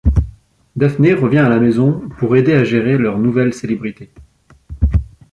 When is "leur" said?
2.97-3.19